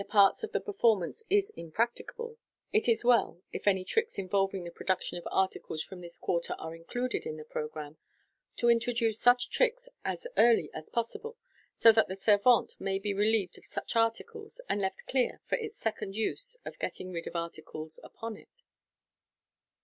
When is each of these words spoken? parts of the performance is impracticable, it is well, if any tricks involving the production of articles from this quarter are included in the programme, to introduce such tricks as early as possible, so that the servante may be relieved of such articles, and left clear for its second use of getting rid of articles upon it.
parts 0.09 0.43
of 0.43 0.51
the 0.51 0.59
performance 0.59 1.21
is 1.29 1.51
impracticable, 1.51 2.39
it 2.73 2.89
is 2.89 3.05
well, 3.05 3.39
if 3.51 3.67
any 3.67 3.85
tricks 3.85 4.17
involving 4.17 4.63
the 4.63 4.71
production 4.71 5.15
of 5.15 5.27
articles 5.29 5.83
from 5.83 6.01
this 6.01 6.17
quarter 6.17 6.53
are 6.57 6.73
included 6.73 7.23
in 7.23 7.37
the 7.37 7.45
programme, 7.45 7.99
to 8.55 8.67
introduce 8.67 9.19
such 9.19 9.51
tricks 9.51 9.87
as 10.03 10.25
early 10.37 10.71
as 10.73 10.89
possible, 10.89 11.37
so 11.75 11.91
that 11.91 12.07
the 12.07 12.15
servante 12.15 12.73
may 12.79 12.97
be 12.97 13.13
relieved 13.13 13.59
of 13.59 13.65
such 13.67 13.95
articles, 13.95 14.59
and 14.67 14.81
left 14.81 15.05
clear 15.05 15.39
for 15.43 15.53
its 15.59 15.75
second 15.77 16.15
use 16.15 16.57
of 16.65 16.79
getting 16.79 17.11
rid 17.11 17.27
of 17.27 17.35
articles 17.35 17.99
upon 18.03 18.35
it. 18.35 18.63